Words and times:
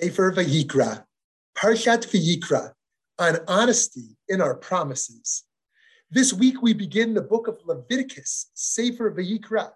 Sefer 0.00 0.32
Vayikra, 0.32 1.04
Parshat 1.56 2.08
Vayikra, 2.08 2.72
on 3.20 3.38
honesty 3.46 4.16
in 4.28 4.40
our 4.40 4.56
promises. 4.56 5.44
This 6.10 6.32
week 6.32 6.60
we 6.60 6.72
begin 6.74 7.14
the 7.14 7.22
book 7.22 7.46
of 7.46 7.60
Leviticus, 7.64 8.50
Sefer 8.54 9.12
Vayikra, 9.12 9.70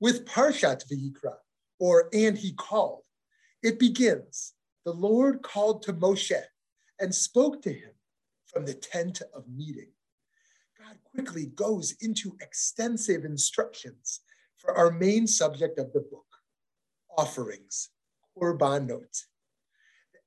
with 0.00 0.26
Parshat 0.26 0.82
Vayikra, 0.90 1.34
or 1.78 2.08
and 2.12 2.36
he 2.36 2.54
called. 2.54 3.04
It 3.62 3.78
begins, 3.78 4.54
the 4.84 4.92
Lord 4.92 5.42
called 5.42 5.84
to 5.84 5.92
Moshe 5.92 6.42
and 6.98 7.14
spoke 7.14 7.62
to 7.62 7.72
him 7.72 7.92
from 8.46 8.66
the 8.66 8.74
tent 8.74 9.22
of 9.32 9.44
meeting. 9.48 9.92
God 10.76 10.96
quickly 11.14 11.46
goes 11.46 11.94
into 12.00 12.36
extensive 12.40 13.24
instructions 13.24 14.22
for 14.58 14.76
our 14.76 14.90
main 14.90 15.28
subject 15.28 15.78
of 15.78 15.92
the 15.92 16.00
book, 16.00 16.26
offerings, 17.16 17.90
korbanot. 18.36 19.22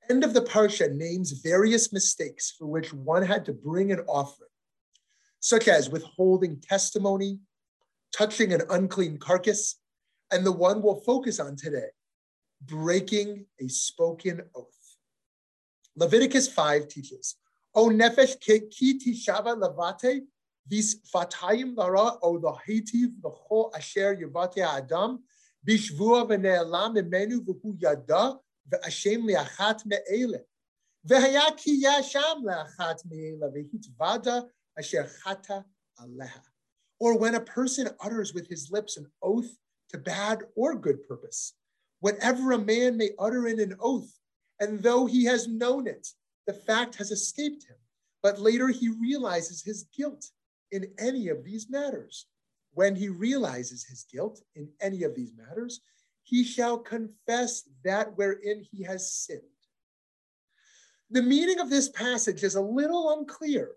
End 0.08 0.22
of 0.22 0.34
the 0.34 0.42
parsha 0.42 0.92
names 0.94 1.32
various 1.32 1.92
mistakes 1.92 2.54
for 2.56 2.66
which 2.66 2.92
one 2.92 3.22
had 3.22 3.44
to 3.46 3.52
bring 3.52 3.90
an 3.90 4.00
offering, 4.00 4.50
such 5.40 5.66
as 5.66 5.90
withholding 5.90 6.60
testimony, 6.60 7.40
touching 8.16 8.52
an 8.52 8.62
unclean 8.70 9.18
carcass, 9.18 9.76
and 10.30 10.46
the 10.46 10.52
one 10.52 10.80
we'll 10.80 11.00
focus 11.00 11.40
on 11.40 11.56
today, 11.56 11.88
breaking 12.62 13.46
a 13.60 13.68
spoken 13.68 14.42
oath. 14.54 14.96
Leviticus 15.96 16.46
5 16.48 16.86
teaches, 16.86 17.36
O 17.74 17.88
nefesh 17.88 18.38
ki 18.40 18.98
tishava 18.98 19.56
levate 19.60 20.22
vis 20.68 21.00
fatayim 21.12 21.76
lara 21.76 22.16
o 22.22 22.38
lahitiv 22.38 23.08
v'cho 23.20 23.74
asher 23.74 24.16
yavate 24.16 24.58
adam 24.58 25.22
bishvua 25.66 26.28
v'ne'elam 26.28 26.96
imenu 26.96 27.40
v'hu 27.40 27.74
yada 27.80 28.38
v'ashem 28.70 29.24
li'achat 29.24 29.84
me'ele. 29.86 30.40
V'haya 31.08 31.56
ki 31.56 31.84
yasham 31.84 32.42
le'achat 32.42 33.04
me'ele 33.10 33.50
v'hitvada 33.50 34.48
asher 34.78 35.08
chata 35.24 35.64
aleha. 36.00 36.42
Or 36.98 37.18
when 37.18 37.34
a 37.34 37.40
person 37.40 37.88
utters 38.00 38.32
with 38.32 38.48
his 38.48 38.70
lips 38.70 38.96
an 38.96 39.06
oath 39.22 39.56
to 39.90 39.98
bad 39.98 40.42
or 40.54 40.74
good 40.74 41.06
purpose, 41.06 41.54
whatever 42.00 42.52
a 42.52 42.58
man 42.58 42.96
may 42.96 43.10
utter 43.18 43.46
in 43.46 43.60
an 43.60 43.76
oath, 43.80 44.12
and 44.60 44.82
though 44.82 45.06
he 45.06 45.24
has 45.24 45.46
known 45.46 45.86
it, 45.86 46.08
the 46.46 46.54
fact 46.54 46.94
has 46.96 47.10
escaped 47.10 47.64
him, 47.64 47.76
but 48.22 48.40
later 48.40 48.68
he 48.68 48.88
realizes 48.88 49.62
his 49.62 49.84
guilt 49.96 50.30
in 50.72 50.90
any 50.98 51.28
of 51.28 51.44
these 51.44 51.68
matters. 51.68 52.26
When 52.72 52.94
he 52.94 53.08
realizes 53.08 53.84
his 53.84 54.04
guilt 54.10 54.40
in 54.54 54.68
any 54.80 55.02
of 55.02 55.14
these 55.14 55.32
matters, 55.36 55.80
he 56.26 56.42
shall 56.42 56.76
confess 56.76 57.62
that 57.84 58.16
wherein 58.16 58.64
he 58.72 58.82
has 58.82 59.12
sinned. 59.12 59.42
The 61.08 61.22
meaning 61.22 61.60
of 61.60 61.70
this 61.70 61.88
passage 61.88 62.42
is 62.42 62.56
a 62.56 62.60
little 62.60 63.16
unclear. 63.16 63.76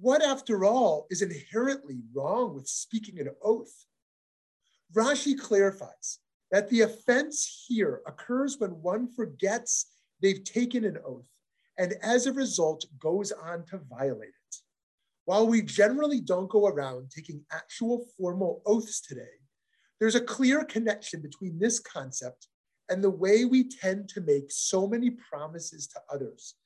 What, 0.00 0.24
after 0.24 0.64
all, 0.64 1.06
is 1.08 1.22
inherently 1.22 2.00
wrong 2.12 2.52
with 2.54 2.66
speaking 2.66 3.20
an 3.20 3.30
oath? 3.40 3.86
Rashi 4.92 5.38
clarifies 5.38 6.18
that 6.50 6.68
the 6.68 6.80
offense 6.80 7.64
here 7.68 8.02
occurs 8.06 8.58
when 8.58 8.82
one 8.82 9.06
forgets 9.06 9.86
they've 10.20 10.42
taken 10.42 10.84
an 10.84 10.98
oath 11.06 11.26
and 11.78 11.94
as 12.02 12.26
a 12.26 12.32
result 12.32 12.84
goes 12.98 13.30
on 13.30 13.64
to 13.66 13.78
violate 13.88 14.30
it. 14.30 14.56
While 15.26 15.46
we 15.46 15.62
generally 15.62 16.20
don't 16.20 16.50
go 16.50 16.66
around 16.66 17.12
taking 17.14 17.44
actual 17.52 18.04
formal 18.18 18.62
oaths 18.66 19.00
today, 19.00 19.41
there's 20.02 20.16
a 20.16 20.20
clear 20.20 20.64
connection 20.64 21.22
between 21.22 21.60
this 21.60 21.78
concept 21.78 22.48
and 22.88 23.04
the 23.04 23.08
way 23.08 23.44
we 23.44 23.68
tend 23.68 24.08
to 24.08 24.20
make 24.20 24.50
so 24.50 24.88
many 24.88 25.10
promises 25.10 25.86
to 25.86 26.00
others 26.12 26.56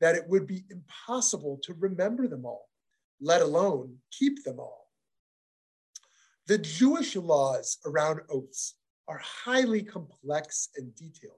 that 0.00 0.14
it 0.14 0.22
would 0.28 0.46
be 0.46 0.64
impossible 0.70 1.58
to 1.64 1.74
remember 1.80 2.28
them 2.28 2.46
all, 2.46 2.68
let 3.20 3.42
alone 3.42 3.96
keep 4.16 4.44
them 4.44 4.60
all. 4.60 4.86
The 6.46 6.58
Jewish 6.58 7.16
laws 7.16 7.78
around 7.84 8.20
oaths 8.30 8.76
are 9.08 9.20
highly 9.20 9.82
complex 9.82 10.68
and 10.76 10.94
detailed. 10.94 11.34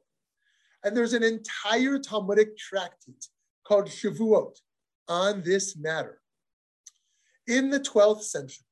And 0.84 0.94
there's 0.94 1.14
an 1.14 1.22
entire 1.22 1.98
Talmudic 1.98 2.58
tractate 2.58 3.26
called 3.66 3.86
Shavuot 3.86 4.58
on 5.08 5.40
this 5.42 5.78
matter. 5.78 6.20
In 7.46 7.70
the 7.70 7.80
12th 7.80 8.24
century, 8.24 8.66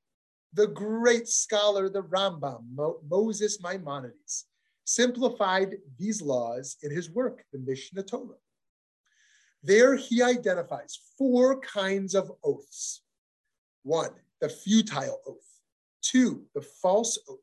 the 0.56 0.67
great 0.67 1.28
scholar, 1.28 1.91
the 1.91 2.03
Rambam, 2.03 2.62
Mo- 2.75 3.00
Moses 3.09 3.62
Maimonides, 3.62 4.47
simplified 4.84 5.77
these 5.99 6.22
laws 6.22 6.77
in 6.83 6.91
his 6.91 7.11
work, 7.11 7.44
the 7.53 7.59
Mishnah 7.59 8.05
Torah. 8.05 8.41
There 9.62 9.97
he 9.97 10.22
identifies 10.22 10.99
four 11.19 11.61
kinds 11.61 12.15
of 12.15 12.33
oaths. 12.43 13.03
One, 13.83 14.12
the 14.41 14.49
futile 14.49 15.21
oath. 15.27 15.61
Two, 16.00 16.47
the 16.55 16.62
false 16.62 17.19
oath. 17.28 17.41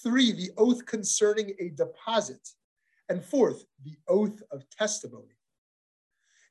Three, 0.00 0.30
the 0.30 0.50
oath 0.56 0.86
concerning 0.86 1.54
a 1.58 1.70
deposit. 1.70 2.48
And 3.08 3.24
fourth, 3.24 3.64
the 3.84 3.96
oath 4.06 4.40
of 4.52 4.68
testimony. 4.70 5.34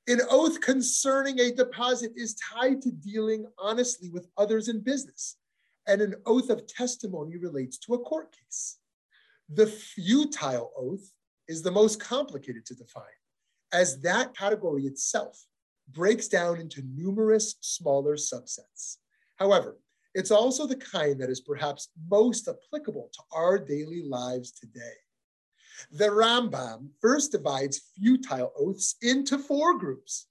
An 0.08 0.20
oath 0.30 0.60
concerning 0.60 1.40
a 1.40 1.52
deposit 1.52 2.12
is 2.16 2.36
tied 2.36 2.82
to 2.82 2.92
dealing 2.92 3.46
honestly 3.58 4.10
with 4.10 4.28
others 4.38 4.68
in 4.68 4.80
business, 4.80 5.38
and 5.88 6.02
an 6.02 6.16
oath 6.26 6.50
of 6.50 6.68
testimony 6.68 7.38
relates 7.38 7.78
to 7.80 7.94
a 7.94 8.00
court 8.00 8.32
case. 8.32 8.78
The 9.50 9.68
futile 9.68 10.72
oath 10.78 11.12
is 11.48 11.62
the 11.62 11.72
most 11.72 12.00
complicated 12.02 12.66
to 12.66 12.76
define, 12.76 13.04
as 13.72 14.02
that 14.02 14.36
category 14.36 14.84
itself 14.84 15.46
breaks 15.90 16.28
down 16.28 16.60
into 16.60 16.82
numerous 16.94 17.56
smaller 17.62 18.16
subsets. 18.16 18.98
However, 19.38 19.78
it's 20.14 20.32
also 20.32 20.66
the 20.66 20.76
kind 20.76 21.22
that 21.22 21.30
is 21.30 21.42
perhaps 21.42 21.90
most 22.10 22.48
applicable 22.48 23.10
to 23.14 23.20
our 23.32 23.58
daily 23.58 24.04
lives 24.04 24.52
today. 24.52 24.96
The 25.92 26.08
Rambam 26.08 26.90
first 27.02 27.32
divides 27.32 27.92
futile 27.96 28.52
oaths 28.58 28.96
into 29.02 29.38
four 29.38 29.78
groups 29.78 30.28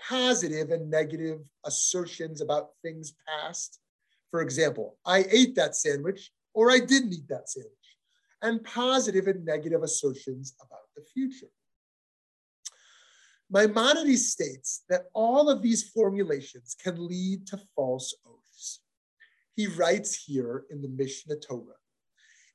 positive 0.00 0.70
and 0.70 0.90
negative 0.90 1.40
assertions 1.64 2.40
about 2.40 2.70
things 2.82 3.14
past. 3.26 3.80
For 4.30 4.42
example, 4.42 4.98
I 5.04 5.24
ate 5.30 5.54
that 5.56 5.76
sandwich 5.76 6.30
or 6.54 6.70
I 6.70 6.80
didn't 6.80 7.12
eat 7.12 7.28
that 7.28 7.48
sandwich, 7.48 7.72
and 8.42 8.64
positive 8.64 9.26
and 9.28 9.44
negative 9.44 9.82
assertions 9.82 10.54
about 10.60 10.86
the 10.96 11.02
future. 11.02 11.52
Maimonides 13.50 14.32
states 14.32 14.82
that 14.88 15.04
all 15.14 15.48
of 15.48 15.62
these 15.62 15.88
formulations 15.90 16.76
can 16.82 17.06
lead 17.06 17.46
to 17.46 17.60
false 17.74 18.14
oaths 18.26 18.80
he 19.54 19.66
writes 19.66 20.14
here 20.14 20.64
in 20.70 20.82
the 20.82 20.88
Mishnah 20.88 21.36
Torah 21.36 21.78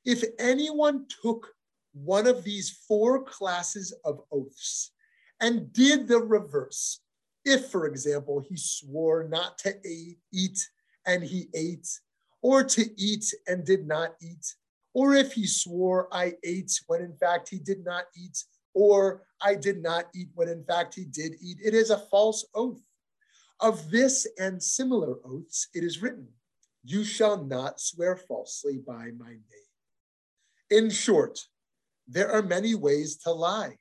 if 0.04 0.22
anyone 0.38 1.06
took 1.22 1.48
one 1.92 2.26
of 2.26 2.44
these 2.44 2.70
four 2.86 3.24
classes 3.24 3.94
of 4.04 4.20
oaths 4.30 4.92
and 5.40 5.72
did 5.72 6.08
the 6.08 6.18
reverse, 6.18 7.00
if, 7.44 7.66
for 7.66 7.86
example, 7.86 8.44
he 8.48 8.56
swore 8.56 9.28
not 9.28 9.58
to 9.58 9.74
eat 10.32 10.58
and 11.06 11.22
he 11.22 11.48
ate, 11.54 11.88
or 12.42 12.64
to 12.64 12.84
eat 13.00 13.32
and 13.46 13.64
did 13.64 13.86
not 13.86 14.14
eat, 14.20 14.54
or 14.92 15.14
if 15.14 15.32
he 15.32 15.46
swore, 15.46 16.08
I 16.12 16.34
ate 16.44 16.72
when 16.86 17.00
in 17.00 17.16
fact 17.16 17.48
he 17.48 17.58
did 17.58 17.84
not 17.84 18.04
eat, 18.16 18.44
or 18.74 19.22
I 19.40 19.54
did 19.54 19.82
not 19.82 20.06
eat 20.14 20.28
when 20.34 20.48
in 20.48 20.64
fact 20.64 20.94
he 20.94 21.04
did 21.04 21.34
eat, 21.40 21.58
it 21.64 21.74
is 21.74 21.90
a 21.90 21.98
false 21.98 22.46
oath. 22.54 22.82
Of 23.60 23.90
this 23.90 24.26
and 24.38 24.62
similar 24.62 25.16
oaths, 25.24 25.68
it 25.74 25.84
is 25.84 26.02
written, 26.02 26.28
you 26.84 27.04
shall 27.04 27.42
not 27.42 27.80
swear 27.80 28.16
falsely 28.16 28.78
by 28.78 29.10
my 29.16 29.30
name. 29.30 29.40
In 30.70 30.90
short, 30.90 31.40
there 32.06 32.30
are 32.30 32.42
many 32.42 32.74
ways 32.74 33.16
to 33.18 33.30
lie. 33.30 33.78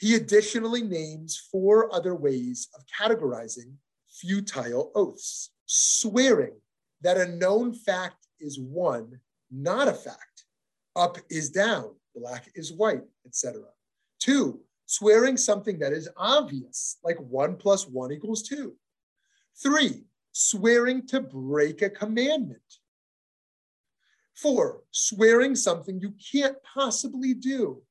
He 0.00 0.14
additionally 0.14 0.82
names 0.82 1.48
four 1.50 1.92
other 1.94 2.14
ways 2.14 2.68
of 2.74 2.84
categorizing 3.00 3.74
futile 4.10 4.92
oaths 4.94 5.50
swearing 5.68 6.54
that 7.02 7.18
a 7.18 7.28
known 7.28 7.72
fact 7.72 8.26
is 8.40 8.58
one, 8.58 9.20
not 9.50 9.86
a 9.86 9.92
fact. 9.92 10.44
Up 10.96 11.18
is 11.30 11.50
down, 11.50 11.94
black 12.14 12.50
is 12.54 12.72
white, 12.72 13.04
etc. 13.24 13.62
Two, 14.18 14.60
swearing 14.86 15.36
something 15.36 15.78
that 15.78 15.92
is 15.92 16.08
obvious, 16.16 16.96
like 17.04 17.18
one 17.18 17.54
plus 17.54 17.86
one 17.86 18.10
equals 18.10 18.42
two. 18.42 18.74
Three, 19.62 20.04
swearing 20.32 21.06
to 21.08 21.20
break 21.20 21.82
a 21.82 21.90
commandment. 21.90 22.60
Four, 24.34 24.82
swearing 24.90 25.54
something 25.54 26.00
you 26.00 26.14
can't 26.32 26.56
possibly 26.62 27.34
do. 27.34 27.82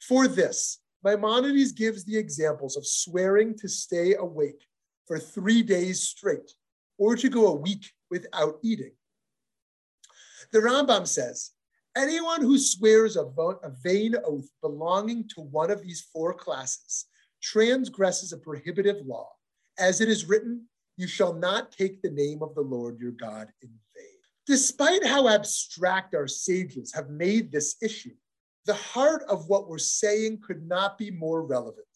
For 0.00 0.26
this, 0.26 0.78
Maimonides 1.04 1.72
gives 1.72 2.04
the 2.04 2.16
examples 2.16 2.76
of 2.76 2.86
swearing 2.86 3.56
to 3.58 3.68
stay 3.68 4.14
awake 4.14 4.66
for 5.06 5.18
three 5.18 5.62
days 5.62 6.02
straight 6.02 6.52
or 7.00 7.16
to 7.16 7.30
go 7.30 7.48
a 7.48 7.56
week 7.56 7.90
without 8.10 8.58
eating. 8.62 8.92
The 10.52 10.58
Rambam 10.58 11.08
says, 11.08 11.52
Anyone 11.96 12.42
who 12.42 12.58
swears 12.58 13.16
a, 13.16 13.22
a 13.22 13.70
vain 13.82 14.14
oath 14.24 14.48
belonging 14.60 15.26
to 15.34 15.40
one 15.40 15.72
of 15.72 15.82
these 15.82 16.06
four 16.12 16.34
classes 16.34 17.06
transgresses 17.42 18.32
a 18.32 18.38
prohibitive 18.38 19.04
law. 19.04 19.28
As 19.78 20.00
it 20.00 20.08
is 20.08 20.28
written, 20.28 20.66
you 20.96 21.08
shall 21.08 21.32
not 21.32 21.72
take 21.72 22.02
the 22.02 22.10
name 22.10 22.42
of 22.42 22.54
the 22.54 22.60
Lord 22.60 23.00
your 23.00 23.12
God 23.12 23.48
in 23.62 23.68
vain. 23.68 24.18
Despite 24.46 25.04
how 25.04 25.26
abstract 25.26 26.14
our 26.14 26.28
sages 26.28 26.92
have 26.94 27.08
made 27.08 27.50
this 27.50 27.76
issue, 27.82 28.14
the 28.66 28.74
heart 28.74 29.22
of 29.28 29.48
what 29.48 29.68
we're 29.68 29.78
saying 29.78 30.40
could 30.46 30.68
not 30.68 30.98
be 30.98 31.10
more 31.10 31.42
relevant. 31.42 31.86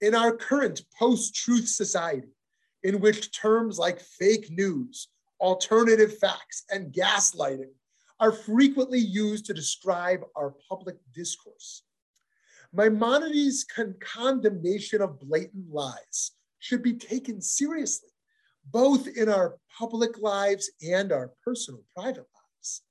In 0.00 0.14
our 0.14 0.36
current 0.36 0.82
post 0.96 1.34
truth 1.34 1.68
society, 1.68 2.28
in 2.82 3.00
which 3.00 3.32
terms 3.32 3.78
like 3.78 4.00
fake 4.00 4.50
news, 4.50 5.08
alternative 5.40 6.18
facts, 6.18 6.64
and 6.70 6.92
gaslighting 6.92 7.72
are 8.20 8.32
frequently 8.32 8.98
used 8.98 9.46
to 9.46 9.54
describe 9.54 10.20
our 10.36 10.54
public 10.68 10.96
discourse. 11.14 11.82
Maimonides' 12.72 13.64
con- 13.64 13.94
condemnation 14.00 15.00
of 15.00 15.20
blatant 15.20 15.72
lies 15.72 16.32
should 16.58 16.82
be 16.82 16.94
taken 16.94 17.40
seriously, 17.40 18.10
both 18.70 19.06
in 19.08 19.28
our 19.28 19.56
public 19.78 20.18
lives 20.18 20.70
and 20.86 21.12
our 21.12 21.32
personal 21.44 21.80
private 21.94 22.26
lives. 22.34 22.82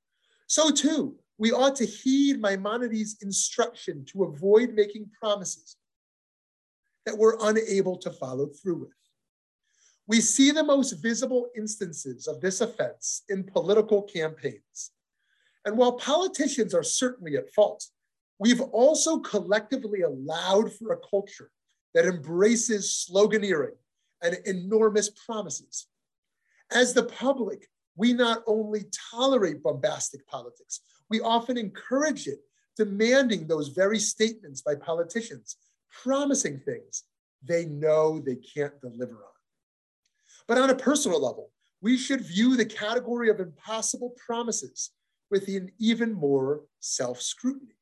So, 0.48 0.72
too, 0.72 1.18
we 1.38 1.52
ought 1.52 1.76
to 1.76 1.86
heed 1.86 2.42
Maimonides' 2.42 3.18
instruction 3.22 4.06
to 4.06 4.24
avoid 4.24 4.74
making 4.74 5.12
promises 5.20 5.76
that 7.06 7.18
we're 7.18 7.38
unable 7.42 7.98
to 7.98 8.12
follow 8.12 8.48
through 8.48 8.80
with. 8.80 8.90
We 10.08 10.22
see 10.22 10.52
the 10.52 10.64
most 10.64 10.94
visible 10.94 11.50
instances 11.56 12.28
of 12.28 12.40
this 12.40 12.62
offense 12.62 13.24
in 13.30 13.44
political 13.44 14.04
campaigns. 14.04 14.92
And 15.66 15.78
while 15.78 15.94
politicians 15.94 16.74
are 16.74 16.84
certainly 16.84 17.36
at 17.36 17.54
fault, 17.54 17.86
we've 18.40 18.62
also 18.62 19.20
collectively 19.20 20.02
allowed 20.02 20.72
for 20.74 20.94
a 20.94 21.10
culture 21.10 21.52
that 21.94 22.06
embraces 22.06 23.08
sloganeering 23.10 23.76
and 24.24 24.38
enormous 24.46 25.10
promises. 25.10 25.88
As 26.72 26.94
the 26.94 27.04
public, 27.04 27.68
we 27.98 28.14
not 28.14 28.44
only 28.48 28.86
tolerate 29.12 29.64
bombastic 29.64 30.26
politics, 30.28 30.82
we 31.10 31.20
often 31.20 31.58
encourage 31.58 32.28
it, 32.28 32.40
demanding 32.78 33.48
those 33.48 33.70
very 33.70 34.00
statements 34.00 34.62
by 34.62 34.76
politicians, 34.76 35.58
promising 36.04 36.60
things 36.60 37.04
they 37.44 37.66
know 37.66 38.20
they 38.20 38.36
can't 38.36 38.80
deliver 38.80 39.16
on. 39.16 39.37
But 40.48 40.58
on 40.58 40.70
a 40.70 40.76
personal 40.76 41.22
level, 41.22 41.52
we 41.82 41.98
should 41.98 42.22
view 42.22 42.56
the 42.56 42.66
category 42.66 43.30
of 43.30 43.40
impossible 43.40 44.16
promises 44.26 44.92
with 45.30 45.48
an 45.48 45.72
even 45.80 46.14
more 46.14 46.64
self 46.80 47.22
scrutiny. 47.22 47.76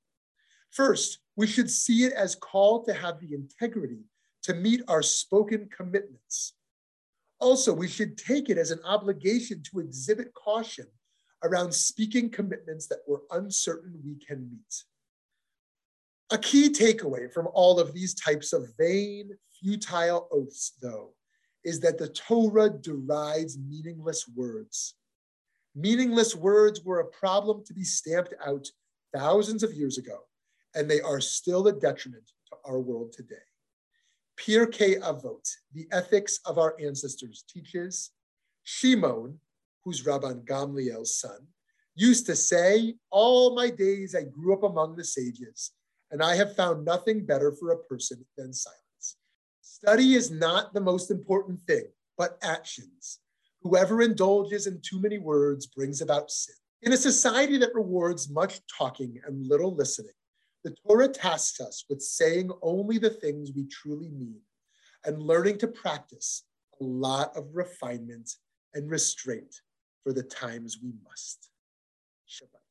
First, 0.71 1.19
we 1.35 1.47
should 1.47 1.69
see 1.69 2.03
it 2.03 2.13
as 2.13 2.35
called 2.35 2.85
to 2.85 2.93
have 2.93 3.19
the 3.19 3.33
integrity 3.33 3.99
to 4.43 4.53
meet 4.53 4.81
our 4.87 5.01
spoken 5.01 5.69
commitments. 5.75 6.53
Also, 7.39 7.73
we 7.73 7.87
should 7.87 8.17
take 8.17 8.49
it 8.49 8.57
as 8.57 8.71
an 8.71 8.79
obligation 8.85 9.61
to 9.63 9.79
exhibit 9.79 10.33
caution 10.33 10.85
around 11.43 11.73
speaking 11.73 12.29
commitments 12.29 12.87
that 12.87 12.99
we're 13.07 13.19
uncertain 13.31 13.99
we 14.03 14.15
can 14.25 14.49
meet. 14.49 14.83
A 16.31 16.37
key 16.37 16.69
takeaway 16.69 17.31
from 17.31 17.47
all 17.53 17.79
of 17.79 17.93
these 17.93 18.15
types 18.15 18.51
of 18.51 18.67
vain, 18.79 19.29
futile 19.59 20.27
oaths, 20.31 20.73
though, 20.81 21.13
is 21.65 21.79
that 21.81 21.97
the 21.97 22.09
Torah 22.09 22.69
derides 22.69 23.57
meaningless 23.57 24.25
words. 24.35 24.93
Meaningless 25.75 26.35
words 26.35 26.81
were 26.85 26.99
a 26.99 27.07
problem 27.07 27.65
to 27.65 27.73
be 27.73 27.83
stamped 27.83 28.33
out 28.45 28.67
thousands 29.13 29.63
of 29.63 29.73
years 29.73 29.97
ago, 29.97 30.19
and 30.75 30.89
they 30.89 31.01
are 31.01 31.19
still 31.19 31.67
a 31.67 31.73
detriment 31.73 32.31
to 32.49 32.57
our 32.65 32.79
world 32.79 33.11
today. 33.11 33.35
Pirkei 34.37 34.99
Avot, 35.01 35.49
the 35.73 35.87
ethics 35.91 36.39
of 36.45 36.57
our 36.57 36.75
ancestors, 36.79 37.43
teaches 37.49 38.11
Shimon, 38.63 39.39
who's 39.83 40.03
Rabban 40.03 40.45
Gamliel's 40.45 41.19
son, 41.19 41.47
used 41.95 42.25
to 42.27 42.35
say, 42.35 42.95
All 43.09 43.55
my 43.55 43.69
days 43.69 44.13
I 44.15 44.23
grew 44.23 44.53
up 44.53 44.63
among 44.63 44.95
the 44.95 45.03
sages, 45.03 45.71
and 46.11 46.21
I 46.21 46.35
have 46.35 46.55
found 46.55 46.85
nothing 46.85 47.25
better 47.25 47.51
for 47.51 47.71
a 47.71 47.83
person 47.83 48.23
than 48.37 48.53
silence. 48.53 48.84
Study 49.85 50.15
is 50.15 50.31
not 50.31 50.73
the 50.73 50.81
most 50.81 51.11
important 51.11 51.61
thing, 51.61 51.83
but 52.17 52.39
actions. 52.41 53.19
Whoever 53.61 54.01
indulges 54.01 54.65
in 54.65 54.81
too 54.81 54.99
many 54.99 55.19
words 55.19 55.67
brings 55.67 56.01
about 56.01 56.31
sin. 56.31 56.55
In 56.81 56.91
a 56.93 56.97
society 56.97 57.59
that 57.59 57.75
rewards 57.75 58.27
much 58.27 58.61
talking 58.65 59.21
and 59.27 59.47
little 59.47 59.75
listening, 59.75 60.15
the 60.63 60.75
Torah 60.87 61.07
tasks 61.07 61.61
us 61.61 61.85
with 61.87 62.01
saying 62.01 62.49
only 62.63 62.97
the 62.97 63.11
things 63.11 63.51
we 63.55 63.67
truly 63.67 64.09
mean 64.09 64.41
and 65.03 65.21
learning 65.21 65.59
to 65.59 65.67
practice 65.67 66.45
a 66.81 66.83
lot 66.83 67.37
of 67.37 67.45
refinement 67.53 68.31
and 68.73 68.89
restraint 68.89 69.61
for 70.03 70.13
the 70.13 70.23
times 70.23 70.79
we 70.81 70.93
must. 71.07 71.51
Shabbat. 72.27 72.64